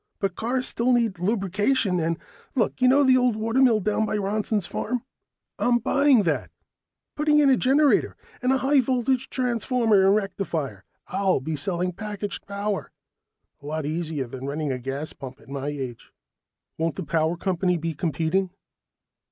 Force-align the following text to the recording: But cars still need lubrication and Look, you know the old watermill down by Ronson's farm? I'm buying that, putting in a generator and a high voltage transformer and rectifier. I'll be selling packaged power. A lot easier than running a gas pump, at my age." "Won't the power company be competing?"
But 0.19 0.33
cars 0.33 0.65
still 0.65 0.93
need 0.93 1.19
lubrication 1.19 1.99
and 1.99 2.17
Look, 2.55 2.81
you 2.81 2.87
know 2.87 3.03
the 3.03 3.17
old 3.17 3.35
watermill 3.35 3.81
down 3.81 4.03
by 4.07 4.17
Ronson's 4.17 4.65
farm? 4.65 5.03
I'm 5.59 5.77
buying 5.77 6.23
that, 6.23 6.49
putting 7.15 7.37
in 7.37 7.51
a 7.51 7.55
generator 7.55 8.17
and 8.41 8.51
a 8.51 8.57
high 8.57 8.79
voltage 8.81 9.29
transformer 9.29 10.07
and 10.07 10.15
rectifier. 10.15 10.85
I'll 11.09 11.39
be 11.39 11.55
selling 11.55 11.93
packaged 11.93 12.47
power. 12.47 12.91
A 13.61 13.65
lot 13.67 13.85
easier 13.85 14.25
than 14.25 14.47
running 14.47 14.71
a 14.71 14.79
gas 14.79 15.13
pump, 15.13 15.39
at 15.39 15.49
my 15.49 15.67
age." 15.67 16.11
"Won't 16.79 16.95
the 16.95 17.03
power 17.03 17.37
company 17.37 17.77
be 17.77 17.93
competing?" 17.93 18.49